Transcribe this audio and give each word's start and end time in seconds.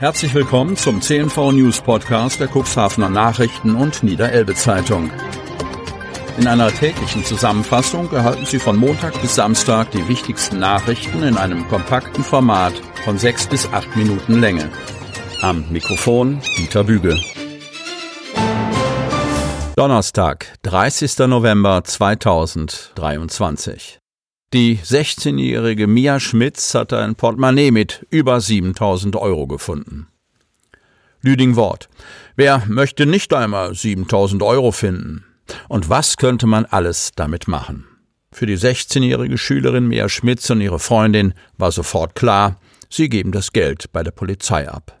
Herzlich 0.00 0.32
willkommen 0.32 0.76
zum 0.78 1.02
CNV 1.02 1.52
News 1.52 1.82
Podcast 1.82 2.40
der 2.40 2.48
Cuxhavener 2.48 3.10
Nachrichten 3.10 3.74
und 3.74 4.02
Niederelbe 4.02 4.54
Zeitung. 4.54 5.10
In 6.38 6.46
einer 6.46 6.72
täglichen 6.72 7.22
Zusammenfassung 7.22 8.10
erhalten 8.10 8.46
Sie 8.46 8.58
von 8.58 8.78
Montag 8.78 9.20
bis 9.20 9.34
Samstag 9.34 9.90
die 9.90 10.08
wichtigsten 10.08 10.58
Nachrichten 10.58 11.22
in 11.22 11.36
einem 11.36 11.68
kompakten 11.68 12.24
Format 12.24 12.72
von 13.04 13.18
sechs 13.18 13.46
bis 13.46 13.70
acht 13.74 13.94
Minuten 13.94 14.40
Länge. 14.40 14.70
Am 15.42 15.66
Mikrofon 15.68 16.40
Dieter 16.56 16.84
Büge. 16.84 17.20
Donnerstag, 19.76 20.54
30. 20.62 21.18
November 21.28 21.84
2023. 21.84 23.99
Die 24.52 24.78
16-jährige 24.78 25.86
Mia 25.86 26.18
Schmitz 26.18 26.74
hatte 26.74 26.98
ein 26.98 27.14
Portemonnaie 27.14 27.70
mit 27.70 28.04
über 28.10 28.40
7000 28.40 29.14
Euro 29.14 29.46
gefunden. 29.46 30.08
Lüding 31.22 31.54
Wort. 31.54 31.88
Wer 32.34 32.64
möchte 32.66 33.06
nicht 33.06 33.32
einmal 33.32 33.76
7000 33.76 34.42
Euro 34.42 34.72
finden? 34.72 35.24
Und 35.68 35.88
was 35.88 36.16
könnte 36.16 36.48
man 36.48 36.64
alles 36.64 37.12
damit 37.14 37.46
machen? 37.46 37.86
Für 38.32 38.46
die 38.46 38.58
16-jährige 38.58 39.38
Schülerin 39.38 39.86
Mia 39.86 40.08
Schmitz 40.08 40.50
und 40.50 40.60
ihre 40.60 40.80
Freundin 40.80 41.32
war 41.56 41.70
sofort 41.70 42.16
klar, 42.16 42.58
sie 42.88 43.08
geben 43.08 43.30
das 43.30 43.52
Geld 43.52 43.92
bei 43.92 44.02
der 44.02 44.10
Polizei 44.10 44.68
ab. 44.68 45.00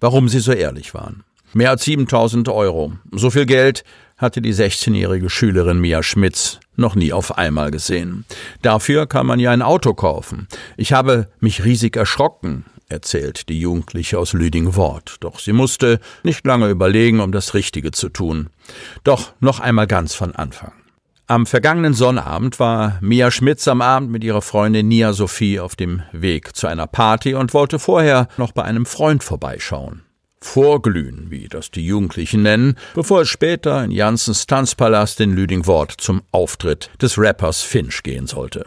Warum 0.00 0.26
sie 0.30 0.40
so 0.40 0.52
ehrlich 0.52 0.94
waren. 0.94 1.24
Mehr 1.52 1.68
als 1.68 1.84
7000 1.84 2.48
Euro. 2.48 2.94
So 3.12 3.28
viel 3.28 3.44
Geld 3.44 3.84
hatte 4.20 4.42
die 4.42 4.54
16-jährige 4.54 5.30
Schülerin 5.30 5.80
Mia 5.80 6.02
Schmitz 6.02 6.60
noch 6.76 6.94
nie 6.94 7.12
auf 7.12 7.38
einmal 7.38 7.70
gesehen. 7.70 8.24
Dafür 8.62 9.06
kann 9.06 9.26
man 9.26 9.40
ja 9.40 9.50
ein 9.50 9.62
Auto 9.62 9.94
kaufen. 9.94 10.46
Ich 10.76 10.92
habe 10.92 11.28
mich 11.40 11.64
riesig 11.64 11.96
erschrocken, 11.96 12.66
erzählt 12.88 13.48
die 13.48 13.58
Jugendliche 13.58 14.18
aus 14.18 14.34
Lüding-Wort. 14.34 15.16
Doch 15.20 15.38
sie 15.38 15.52
musste 15.52 16.00
nicht 16.22 16.46
lange 16.46 16.68
überlegen, 16.68 17.20
um 17.20 17.32
das 17.32 17.54
Richtige 17.54 17.92
zu 17.92 18.10
tun. 18.10 18.50
Doch 19.04 19.32
noch 19.40 19.60
einmal 19.60 19.86
ganz 19.86 20.14
von 20.14 20.34
Anfang. 20.34 20.72
Am 21.26 21.46
vergangenen 21.46 21.94
Sonnabend 21.94 22.58
war 22.58 22.98
Mia 23.00 23.30
Schmitz 23.30 23.68
am 23.68 23.82
Abend 23.82 24.10
mit 24.10 24.24
ihrer 24.24 24.42
Freundin 24.42 24.88
Nia 24.88 25.12
Sophie 25.12 25.60
auf 25.60 25.76
dem 25.76 26.02
Weg 26.12 26.56
zu 26.56 26.66
einer 26.66 26.88
Party 26.88 27.34
und 27.34 27.54
wollte 27.54 27.78
vorher 27.78 28.26
noch 28.36 28.50
bei 28.52 28.64
einem 28.64 28.84
Freund 28.84 29.22
vorbeischauen. 29.22 30.02
Vorglühen, 30.42 31.26
wie 31.30 31.48
das 31.48 31.70
die 31.70 31.84
Jugendlichen 31.84 32.42
nennen, 32.42 32.76
bevor 32.94 33.22
es 33.22 33.28
später 33.28 33.84
in 33.84 33.90
Janssens 33.90 34.46
Tanzpalast 34.46 35.20
in 35.20 35.32
Lüdingwort 35.32 35.92
zum 35.98 36.22
Auftritt 36.32 36.90
des 37.00 37.18
Rappers 37.18 37.62
Finch 37.62 38.02
gehen 38.02 38.26
sollte. 38.26 38.64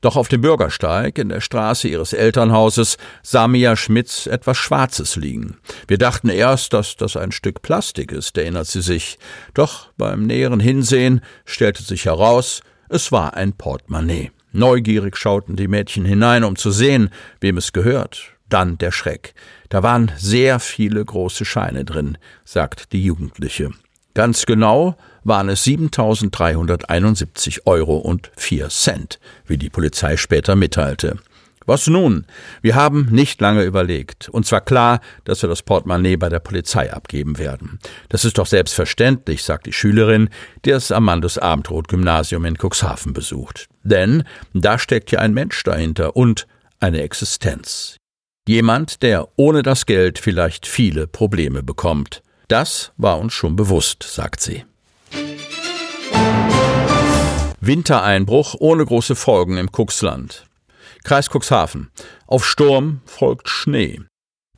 Doch 0.00 0.16
auf 0.16 0.28
dem 0.28 0.40
Bürgersteig 0.40 1.18
in 1.18 1.28
der 1.28 1.42
Straße 1.42 1.86
ihres 1.86 2.14
Elternhauses 2.14 2.96
sah 3.22 3.48
Mia 3.48 3.76
Schmitz 3.76 4.26
etwas 4.26 4.56
Schwarzes 4.56 5.16
liegen. 5.16 5.58
Wir 5.88 5.98
dachten 5.98 6.30
erst, 6.30 6.72
dass 6.72 6.96
das 6.96 7.16
ein 7.16 7.32
Stück 7.32 7.60
Plastik 7.60 8.10
ist, 8.10 8.38
erinnert 8.38 8.66
sie 8.66 8.80
sich. 8.80 9.18
Doch 9.52 9.92
beim 9.98 10.22
näheren 10.26 10.60
Hinsehen 10.60 11.20
stellte 11.44 11.82
sich 11.82 12.06
heraus, 12.06 12.62
es 12.88 13.12
war 13.12 13.34
ein 13.34 13.52
Portemonnaie. 13.52 14.30
Neugierig 14.52 15.16
schauten 15.16 15.56
die 15.56 15.68
Mädchen 15.68 16.04
hinein, 16.04 16.44
um 16.44 16.56
zu 16.56 16.70
sehen, 16.70 17.10
wem 17.40 17.58
es 17.58 17.72
gehört. 17.72 18.32
Dann 18.50 18.76
der 18.78 18.92
Schreck. 18.92 19.34
Da 19.70 19.82
waren 19.82 20.12
sehr 20.18 20.60
viele 20.60 21.02
große 21.04 21.44
Scheine 21.44 21.84
drin, 21.84 22.18
sagt 22.44 22.92
die 22.92 23.02
Jugendliche. 23.02 23.70
Ganz 24.14 24.44
genau 24.44 24.96
waren 25.24 25.48
es 25.48 25.64
7.371 25.64 27.60
Euro 27.66 27.96
und 27.96 28.30
vier 28.36 28.68
Cent, 28.68 29.18
wie 29.46 29.56
die 29.56 29.70
Polizei 29.70 30.16
später 30.16 30.56
mitteilte. 30.56 31.18
Was 31.66 31.86
nun? 31.86 32.26
Wir 32.62 32.74
haben 32.74 33.06
nicht 33.12 33.40
lange 33.40 33.62
überlegt. 33.62 34.28
Uns 34.30 34.50
war 34.50 34.62
klar, 34.62 35.00
dass 35.24 35.42
wir 35.42 35.48
das 35.48 35.62
Portemonnaie 35.62 36.16
bei 36.16 36.28
der 36.28 36.40
Polizei 36.40 36.92
abgeben 36.92 37.38
werden. 37.38 37.78
Das 38.08 38.24
ist 38.24 38.38
doch 38.38 38.46
selbstverständlich, 38.46 39.44
sagt 39.44 39.66
die 39.66 39.72
Schülerin, 39.72 40.30
die 40.64 40.70
das 40.70 40.90
Amandus 40.90 41.38
Abendroth 41.38 41.86
Gymnasium 41.86 42.44
in 42.46 42.56
Cuxhaven 42.56 43.12
besucht. 43.12 43.68
Denn 43.84 44.24
da 44.52 44.80
steckt 44.80 45.12
ja 45.12 45.20
ein 45.20 45.34
Mensch 45.34 45.62
dahinter 45.62 46.16
und 46.16 46.48
eine 46.80 47.02
Existenz. 47.02 47.99
Jemand, 48.50 49.04
der 49.04 49.28
ohne 49.36 49.62
das 49.62 49.86
Geld 49.86 50.18
vielleicht 50.18 50.66
viele 50.66 51.06
Probleme 51.06 51.62
bekommt. 51.62 52.20
Das 52.48 52.90
war 52.96 53.20
uns 53.20 53.32
schon 53.32 53.54
bewusst, 53.54 54.02
sagt 54.02 54.40
sie. 54.40 54.64
Wintereinbruch 57.60 58.56
ohne 58.58 58.84
große 58.84 59.14
Folgen 59.14 59.56
im 59.56 59.70
Cuxland. 59.70 60.46
Kreis 61.04 61.28
Cuxhaven. 61.30 61.92
Auf 62.26 62.44
Sturm 62.44 63.02
folgt 63.04 63.48
Schnee. 63.48 64.00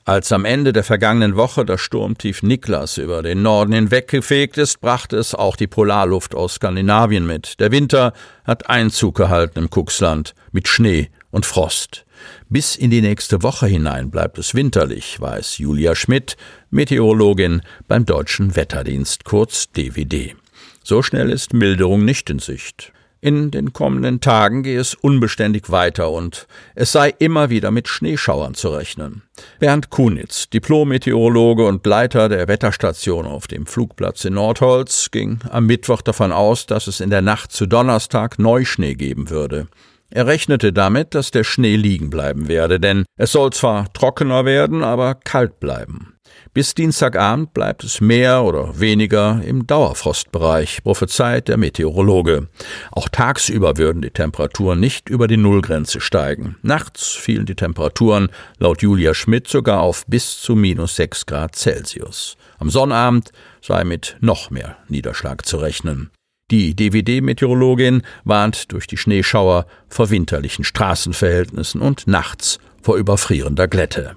Als 0.06 0.32
am 0.32 0.46
Ende 0.46 0.72
der 0.72 0.84
vergangenen 0.84 1.36
Woche 1.36 1.66
das 1.66 1.82
Sturmtief 1.82 2.42
Niklas 2.42 2.96
über 2.96 3.22
den 3.22 3.42
Norden 3.42 3.74
hinweggefegt 3.74 4.56
ist, 4.56 4.80
brachte 4.80 5.18
es 5.18 5.34
auch 5.34 5.54
die 5.54 5.66
Polarluft 5.66 6.34
aus 6.34 6.54
Skandinavien 6.54 7.26
mit. 7.26 7.60
Der 7.60 7.72
Winter 7.72 8.14
hat 8.44 8.70
Einzug 8.70 9.18
gehalten 9.18 9.58
im 9.58 9.68
Cuxland 9.68 10.34
mit 10.50 10.66
Schnee 10.66 11.10
und 11.32 11.44
Frost. 11.44 12.04
Bis 12.48 12.76
in 12.76 12.90
die 12.90 13.00
nächste 13.00 13.42
Woche 13.42 13.66
hinein 13.66 14.10
bleibt 14.10 14.38
es 14.38 14.54
winterlich, 14.54 15.20
weiß 15.20 15.58
Julia 15.58 15.96
Schmidt, 15.96 16.36
Meteorologin 16.70 17.62
beim 17.88 18.06
Deutschen 18.06 18.54
Wetterdienst, 18.54 19.24
kurz 19.24 19.72
DWD. 19.72 20.36
So 20.84 21.02
schnell 21.02 21.30
ist 21.30 21.52
Milderung 21.52 22.04
nicht 22.04 22.30
in 22.30 22.38
Sicht. 22.38 22.92
In 23.24 23.52
den 23.52 23.72
kommenden 23.72 24.20
Tagen 24.20 24.64
gehe 24.64 24.80
es 24.80 24.94
unbeständig 24.94 25.70
weiter 25.70 26.10
und 26.10 26.48
es 26.74 26.90
sei 26.90 27.14
immer 27.20 27.50
wieder 27.50 27.70
mit 27.70 27.86
Schneeschauern 27.86 28.54
zu 28.54 28.70
rechnen. 28.70 29.22
Bernd 29.60 29.90
Kunitz, 29.90 30.50
Diplom-Meteorologe 30.50 31.64
und 31.64 31.86
Leiter 31.86 32.28
der 32.28 32.48
Wetterstation 32.48 33.26
auf 33.26 33.46
dem 33.46 33.66
Flugplatz 33.66 34.24
in 34.24 34.34
Nordholz, 34.34 35.12
ging 35.12 35.38
am 35.48 35.66
Mittwoch 35.66 36.02
davon 36.02 36.32
aus, 36.32 36.66
dass 36.66 36.88
es 36.88 36.98
in 36.98 37.10
der 37.10 37.22
Nacht 37.22 37.52
zu 37.52 37.66
Donnerstag 37.66 38.40
Neuschnee 38.40 38.94
geben 38.94 39.30
würde. 39.30 39.68
Er 40.14 40.26
rechnete 40.26 40.74
damit, 40.74 41.14
dass 41.14 41.30
der 41.30 41.42
Schnee 41.42 41.76
liegen 41.76 42.10
bleiben 42.10 42.46
werde, 42.46 42.78
denn 42.78 43.06
es 43.16 43.32
soll 43.32 43.50
zwar 43.50 43.90
trockener 43.94 44.44
werden, 44.44 44.84
aber 44.84 45.14
kalt 45.14 45.58
bleiben. 45.58 46.18
Bis 46.52 46.74
Dienstagabend 46.74 47.54
bleibt 47.54 47.82
es 47.82 48.02
mehr 48.02 48.42
oder 48.42 48.78
weniger 48.78 49.40
im 49.42 49.66
Dauerfrostbereich, 49.66 50.82
prophezeit 50.82 51.48
der 51.48 51.56
Meteorologe. 51.56 52.48
Auch 52.90 53.08
tagsüber 53.08 53.78
würden 53.78 54.02
die 54.02 54.10
Temperaturen 54.10 54.78
nicht 54.78 55.08
über 55.08 55.28
die 55.28 55.38
Nullgrenze 55.38 56.02
steigen. 56.02 56.56
Nachts 56.60 57.12
fielen 57.12 57.46
die 57.46 57.54
Temperaturen 57.54 58.28
laut 58.58 58.82
Julia 58.82 59.14
Schmidt 59.14 59.48
sogar 59.48 59.80
auf 59.80 60.04
bis 60.06 60.42
zu 60.42 60.54
minus 60.54 60.94
sechs 60.96 61.24
Grad 61.24 61.56
Celsius. 61.56 62.36
Am 62.58 62.68
Sonnabend 62.68 63.30
sei 63.62 63.84
mit 63.84 64.18
noch 64.20 64.50
mehr 64.50 64.76
Niederschlag 64.88 65.46
zu 65.46 65.56
rechnen. 65.56 66.10
Die 66.50 66.74
DWD-Meteorologin 66.76 68.02
warnt 68.24 68.72
durch 68.72 68.86
die 68.86 68.96
Schneeschauer 68.96 69.66
vor 69.88 70.10
winterlichen 70.10 70.64
Straßenverhältnissen 70.64 71.80
und 71.80 72.06
nachts 72.06 72.58
vor 72.82 72.96
überfrierender 72.96 73.68
Glätte. 73.68 74.16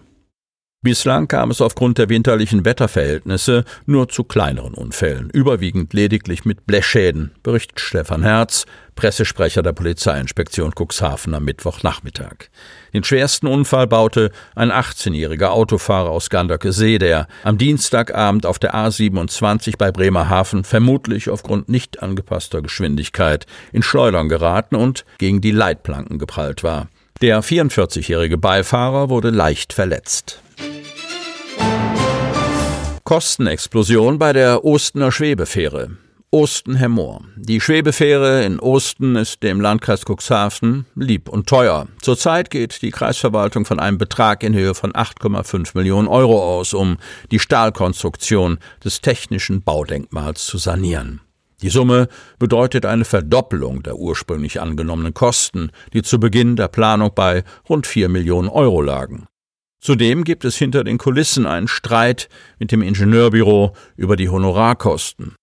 Bislang 0.85 1.27
kam 1.27 1.49
es 1.49 1.61
aufgrund 1.61 1.97
der 1.97 2.09
winterlichen 2.09 2.63
Wetterverhältnisse 2.63 3.65
nur 3.87 4.07
zu 4.07 4.23
kleineren 4.23 4.75
Unfällen, 4.75 5.31
überwiegend 5.31 5.93
lediglich 5.93 6.45
mit 6.45 6.67
Blechschäden, 6.67 7.31
berichtet 7.41 7.79
Stefan 7.79 8.21
Herz, 8.21 8.67
Pressesprecher 8.93 9.63
der 9.63 9.73
Polizeiinspektion 9.73 10.73
Cuxhaven 10.75 11.33
am 11.33 11.43
Mittwochnachmittag. 11.43 12.51
Den 12.93 13.03
schwersten 13.03 13.47
Unfall 13.47 13.87
baute 13.87 14.29
ein 14.53 14.71
18-jähriger 14.71 15.47
Autofahrer 15.47 16.11
aus 16.11 16.29
Gandöcke 16.29 16.71
See, 16.71 16.99
der 16.99 17.25
am 17.43 17.57
Dienstagabend 17.57 18.45
auf 18.45 18.59
der 18.59 18.75
A27 18.75 19.79
bei 19.79 19.91
Bremerhaven 19.91 20.63
vermutlich 20.63 21.31
aufgrund 21.31 21.67
nicht 21.67 22.03
angepasster 22.03 22.61
Geschwindigkeit 22.61 23.47
in 23.73 23.81
Schleudern 23.81 24.29
geraten 24.29 24.75
und 24.75 25.03
gegen 25.17 25.41
die 25.41 25.49
Leitplanken 25.49 26.19
geprallt 26.19 26.63
war. 26.63 26.89
Der 27.21 27.41
44-jährige 27.41 28.37
Beifahrer 28.37 29.09
wurde 29.09 29.31
leicht 29.31 29.73
verletzt. 29.73 30.43
Kostenexplosion 33.07 34.17
bei 34.17 34.33
der 34.33 34.65
Ostener 34.65 35.11
Schwebefähre. 35.11 35.91
Osten-Hemmoor. 36.31 37.21
Die 37.35 37.61
Schwebefähre 37.61 38.43
in 38.43 38.59
Osten 38.59 39.15
ist 39.15 39.43
dem 39.43 39.61
Landkreis 39.61 40.05
Cuxhaven 40.09 40.87
lieb 40.95 41.29
und 41.29 41.47
teuer. 41.47 41.87
Zurzeit 42.01 42.49
geht 42.49 42.81
die 42.81 42.89
Kreisverwaltung 42.89 43.63
von 43.63 43.79
einem 43.79 43.99
Betrag 43.99 44.41
in 44.41 44.55
Höhe 44.55 44.73
von 44.73 44.91
8,5 44.93 45.77
Millionen 45.77 46.07
Euro 46.07 46.57
aus, 46.57 46.73
um 46.73 46.97
die 47.29 47.37
Stahlkonstruktion 47.37 48.57
des 48.83 49.01
technischen 49.01 49.61
Baudenkmals 49.61 50.47
zu 50.47 50.57
sanieren. 50.57 51.21
Die 51.61 51.69
Summe 51.69 52.07
bedeutet 52.39 52.87
eine 52.87 53.05
Verdoppelung 53.05 53.83
der 53.83 53.97
ursprünglich 53.97 54.59
angenommenen 54.59 55.13
Kosten, 55.13 55.69
die 55.93 56.01
zu 56.01 56.19
Beginn 56.19 56.55
der 56.55 56.69
Planung 56.69 57.11
bei 57.13 57.43
rund 57.69 57.85
4 57.85 58.09
Millionen 58.09 58.49
Euro 58.49 58.81
lagen. 58.81 59.27
Zudem 59.85 60.23
gibt 60.23 60.45
es 60.45 60.57
hinter 60.57 60.83
den 60.83 60.97
Kulissen 60.97 61.45
einen 61.45 61.67
Streit 61.67 62.27
mit 62.57 62.71
dem 62.71 62.81
Ingenieurbüro 62.81 63.75
über 63.95 64.15
die 64.15 64.29
Honorarkosten. 64.29 65.35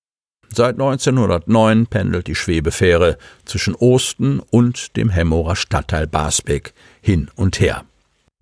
Seit 0.52 0.80
1909 0.80 1.86
pendelt 1.86 2.26
die 2.26 2.34
Schwebefähre 2.34 3.18
zwischen 3.44 3.76
Osten 3.76 4.40
und 4.40 4.96
dem 4.96 5.10
Hemmorer 5.10 5.54
Stadtteil 5.54 6.08
Basbeck 6.08 6.74
hin 7.00 7.30
und 7.36 7.60
her. 7.60 7.84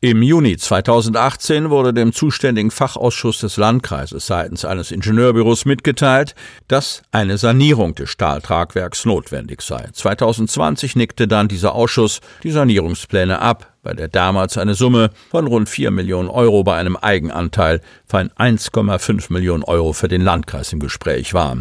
Im 0.01 0.23
Juni 0.23 0.57
2018 0.57 1.69
wurde 1.69 1.93
dem 1.93 2.15
zuständigen 2.15 2.71
Fachausschuss 2.71 3.41
des 3.41 3.59
Landkreises 3.59 4.27
seitens 4.27 4.65
eines 4.65 4.93
Ingenieurbüros 4.93 5.67
mitgeteilt, 5.67 6.35
dass 6.69 7.03
eine 7.13 7.37
Sanierung 7.37 7.95
des 7.95 8.09
Stahltragwerks 8.09 9.05
notwendig 9.05 9.61
sei. 9.61 9.87
2020 9.93 10.97
nickte 10.97 11.29
dann 11.29 11.49
dieser 11.49 11.75
Ausschuss 11.75 12.23
die 12.43 12.53
Sanierungspläne 12.53 13.41
ab, 13.41 13.70
bei 13.83 13.95
der 13.95 14.09
damals 14.09 14.59
eine 14.59 14.75
Summe 14.75 15.11
von 15.31 15.47
rund 15.47 15.69
4 15.69 15.91
Millionen 15.91 16.29
Euro 16.29 16.63
bei 16.63 16.77
einem 16.77 16.97
Eigenanteil 16.97 17.81
von 18.07 18.31
1,5 18.31 19.33
Millionen 19.33 19.65
Euro 19.65 19.93
für 19.93 20.09
den 20.09 20.23
Landkreis 20.23 20.73
im 20.73 20.81
Gespräch 20.81 21.35
war. 21.35 21.57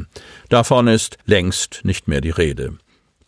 Davon 0.50 0.88
ist 0.88 1.18
längst 1.26 1.82
nicht 1.84 2.08
mehr 2.08 2.22
die 2.22 2.30
Rede. 2.30 2.78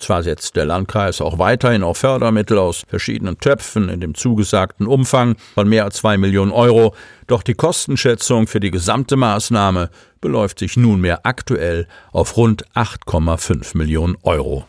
Zwar 0.02 0.24
setzt 0.24 0.56
der 0.56 0.66
Landkreis 0.66 1.22
auch 1.22 1.38
weiterhin 1.38 1.84
auf 1.84 2.00
Fördermittel 2.00 2.58
aus 2.58 2.84
verschiedenen 2.88 3.38
Töpfen 3.38 3.88
in 3.88 4.02
dem 4.02 4.16
zugesagten 4.16 4.88
Umfang 4.88 5.36
von 5.54 5.70
mehr 5.70 5.86
als 5.86 5.98
zwei 5.98 6.18
Millionen 6.18 6.52
Euro, 6.52 6.96
doch 7.28 7.44
die 7.44 7.54
Kostenschätzung 7.54 8.48
für 8.48 8.60
die 8.60 8.72
gesamte 8.72 9.16
Maßnahme 9.16 9.92
beläuft 10.20 10.60
sich 10.60 10.76
nunmehr 10.76 11.20
aktuell 11.24 11.88
auf 12.12 12.36
rund 12.36 12.66
8,5 12.74 13.78
Millionen 13.78 14.18
Euro. 14.24 14.66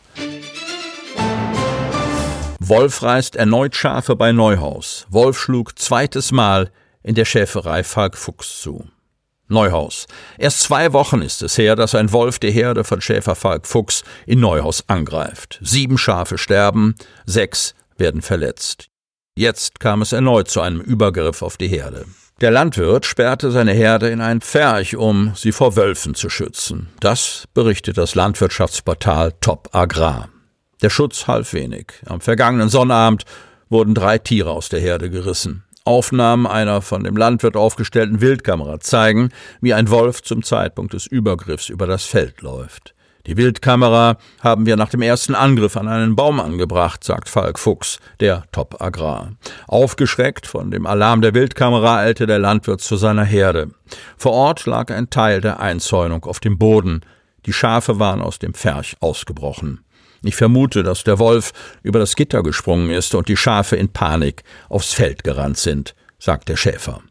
Wolf 2.72 3.02
reißt 3.02 3.36
erneut 3.36 3.76
Schafe 3.76 4.16
bei 4.16 4.32
Neuhaus. 4.32 5.06
Wolf 5.10 5.38
schlug 5.38 5.78
zweites 5.78 6.32
Mal 6.32 6.70
in 7.02 7.14
der 7.14 7.26
Schäferei 7.26 7.84
Falk 7.84 8.16
Fuchs 8.16 8.62
zu. 8.62 8.88
Neuhaus. 9.46 10.06
Erst 10.38 10.60
zwei 10.62 10.94
Wochen 10.94 11.20
ist 11.20 11.42
es 11.42 11.58
her, 11.58 11.76
dass 11.76 11.94
ein 11.94 12.12
Wolf 12.12 12.38
die 12.38 12.50
Herde 12.50 12.84
von 12.84 13.02
Schäfer 13.02 13.34
Falk 13.34 13.66
Fuchs 13.66 14.04
in 14.24 14.40
Neuhaus 14.40 14.84
angreift. 14.86 15.58
Sieben 15.60 15.98
Schafe 15.98 16.38
sterben, 16.38 16.94
sechs 17.26 17.74
werden 17.98 18.22
verletzt. 18.22 18.88
Jetzt 19.36 19.78
kam 19.78 20.00
es 20.00 20.14
erneut 20.14 20.48
zu 20.48 20.62
einem 20.62 20.80
Übergriff 20.80 21.42
auf 21.42 21.58
die 21.58 21.68
Herde. 21.68 22.06
Der 22.40 22.52
Landwirt 22.52 23.04
sperrte 23.04 23.50
seine 23.50 23.74
Herde 23.74 24.08
in 24.08 24.22
ein 24.22 24.40
Pferch, 24.40 24.96
um 24.96 25.34
sie 25.34 25.52
vor 25.52 25.76
Wölfen 25.76 26.14
zu 26.14 26.30
schützen. 26.30 26.88
Das 27.00 27.44
berichtet 27.52 27.98
das 27.98 28.14
Landwirtschaftsportal 28.14 29.34
Top 29.42 29.68
Agrar. 29.72 30.30
Der 30.82 30.90
Schutz 30.90 31.28
half 31.28 31.52
wenig. 31.52 31.92
Am 32.06 32.20
vergangenen 32.20 32.68
Sonnabend 32.68 33.24
wurden 33.68 33.94
drei 33.94 34.18
Tiere 34.18 34.50
aus 34.50 34.68
der 34.68 34.80
Herde 34.80 35.10
gerissen. 35.10 35.62
Aufnahmen 35.84 36.46
einer 36.46 36.82
von 36.82 37.04
dem 37.04 37.16
Landwirt 37.16 37.56
aufgestellten 37.56 38.20
Wildkamera 38.20 38.80
zeigen, 38.80 39.30
wie 39.60 39.74
ein 39.74 39.90
Wolf 39.90 40.22
zum 40.22 40.42
Zeitpunkt 40.42 40.92
des 40.92 41.06
Übergriffs 41.06 41.68
über 41.68 41.86
das 41.86 42.04
Feld 42.04 42.42
läuft. 42.42 42.94
Die 43.26 43.36
Wildkamera 43.36 44.16
haben 44.40 44.66
wir 44.66 44.76
nach 44.76 44.88
dem 44.88 45.02
ersten 45.02 45.36
Angriff 45.36 45.76
an 45.76 45.86
einen 45.86 46.16
Baum 46.16 46.40
angebracht, 46.40 47.04
sagt 47.04 47.28
Falk 47.28 47.60
Fuchs, 47.60 48.00
der 48.18 48.42
Top 48.50 48.82
Agrar. 48.82 49.30
Aufgeschreckt 49.68 50.48
von 50.48 50.72
dem 50.72 50.86
Alarm 50.86 51.22
der 51.22 51.32
Wildkamera 51.32 51.98
eilte 51.98 52.26
der 52.26 52.40
Landwirt 52.40 52.80
zu 52.80 52.96
seiner 52.96 53.24
Herde. 53.24 53.70
Vor 54.16 54.32
Ort 54.32 54.66
lag 54.66 54.90
ein 54.90 55.10
Teil 55.10 55.40
der 55.40 55.60
Einzäunung 55.60 56.24
auf 56.24 56.40
dem 56.40 56.58
Boden. 56.58 57.02
Die 57.46 57.52
Schafe 57.52 58.00
waren 58.00 58.20
aus 58.20 58.40
dem 58.40 58.54
Pferch 58.54 58.96
ausgebrochen. 58.98 59.84
Ich 60.22 60.36
vermute, 60.36 60.82
dass 60.82 61.04
der 61.04 61.18
Wolf 61.18 61.52
über 61.82 61.98
das 61.98 62.16
Gitter 62.16 62.42
gesprungen 62.42 62.90
ist 62.90 63.14
und 63.14 63.28
die 63.28 63.36
Schafe 63.36 63.76
in 63.76 63.88
Panik 63.88 64.44
aufs 64.68 64.92
Feld 64.92 65.24
gerannt 65.24 65.58
sind, 65.58 65.94
sagt 66.18 66.48
der 66.48 66.56
Schäfer. 66.56 67.02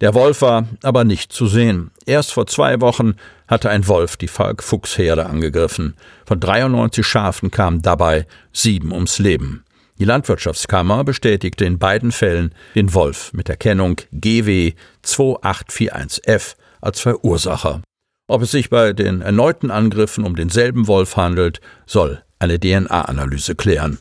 Der 0.00 0.14
Wolf 0.14 0.42
war 0.42 0.66
aber 0.82 1.04
nicht 1.04 1.32
zu 1.32 1.46
sehen. 1.46 1.90
Erst 2.06 2.32
vor 2.32 2.46
zwei 2.46 2.80
Wochen 2.80 3.14
hatte 3.46 3.70
ein 3.70 3.86
Wolf 3.86 4.16
die 4.16 4.28
Falk-Fuchs-Herde 4.28 5.26
angegriffen. 5.26 5.94
Von 6.26 6.40
93 6.40 7.06
Schafen 7.06 7.50
kamen 7.50 7.82
dabei 7.82 8.26
sieben 8.52 8.92
ums 8.92 9.18
Leben. 9.18 9.64
Die 9.98 10.04
Landwirtschaftskammer 10.04 11.02
bestätigte 11.04 11.64
in 11.64 11.78
beiden 11.78 12.12
Fällen 12.12 12.54
den 12.74 12.94
Wolf 12.94 13.32
mit 13.32 13.48
der 13.48 13.56
Kennung 13.56 13.96
GW 14.12 14.74
2841F 15.04 16.54
als 16.80 17.00
Verursacher. 17.00 17.82
Ob 18.28 18.42
es 18.42 18.50
sich 18.52 18.70
bei 18.70 18.92
den 18.92 19.22
erneuten 19.22 19.70
Angriffen 19.70 20.24
um 20.24 20.36
denselben 20.36 20.86
Wolf 20.86 21.16
handelt, 21.16 21.60
soll 21.86 22.22
eine 22.38 22.58
DNA-Analyse 22.58 23.54
klären. 23.54 23.98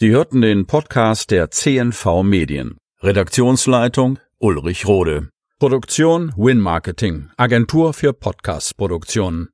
Sie 0.00 0.10
hörten 0.10 0.40
den 0.40 0.66
Podcast 0.66 1.30
der 1.30 1.50
CNV 1.50 2.22
Medien. 2.22 2.76
Redaktionsleitung 3.02 4.18
Ulrich 4.38 4.86
Rode. 4.86 5.28
Produktion 5.58 6.32
Win 6.36 6.60
Marketing, 6.60 7.30
Agentur 7.36 7.94
für 7.94 8.12
Podcast-Produktionen. 8.12 9.42